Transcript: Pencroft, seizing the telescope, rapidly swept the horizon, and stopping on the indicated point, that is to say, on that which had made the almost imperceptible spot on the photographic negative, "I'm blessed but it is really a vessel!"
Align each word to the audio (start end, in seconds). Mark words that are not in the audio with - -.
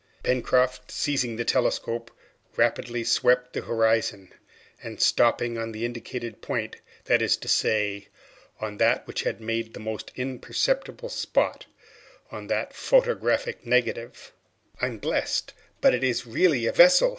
Pencroft, 0.23 0.89
seizing 0.89 1.35
the 1.35 1.45
telescope, 1.45 2.09
rapidly 2.55 3.03
swept 3.03 3.53
the 3.53 3.61
horizon, 3.61 4.33
and 4.81 4.99
stopping 4.99 5.59
on 5.59 5.71
the 5.73 5.85
indicated 5.85 6.41
point, 6.41 6.77
that 7.05 7.21
is 7.21 7.37
to 7.37 7.47
say, 7.47 8.07
on 8.59 8.77
that 8.77 9.05
which 9.05 9.21
had 9.21 9.39
made 9.39 9.75
the 9.75 9.79
almost 9.79 10.11
imperceptible 10.15 11.07
spot 11.09 11.67
on 12.31 12.47
the 12.47 12.67
photographic 12.71 13.63
negative, 13.63 14.31
"I'm 14.81 14.97
blessed 14.97 15.53
but 15.81 15.93
it 15.93 16.03
is 16.03 16.25
really 16.25 16.65
a 16.65 16.71
vessel!" 16.71 17.09